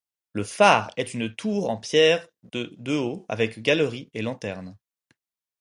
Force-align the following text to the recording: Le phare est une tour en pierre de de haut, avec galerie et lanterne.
Le 0.33 0.43
phare 0.43 0.89
est 0.97 1.13
une 1.13 1.31
tour 1.35 1.69
en 1.69 1.77
pierre 1.77 2.27
de 2.41 2.73
de 2.79 2.95
haut, 2.95 3.23
avec 3.29 3.61
galerie 3.61 4.09
et 4.15 4.23
lanterne. 4.23 4.75